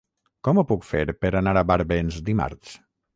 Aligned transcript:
Com 0.45 0.61
ho 0.61 0.61
puc 0.71 0.87
fer 0.91 1.03
per 1.25 1.31
anar 1.41 1.53
a 1.61 1.63
Barbens 1.73 2.17
dimarts? 2.31 2.73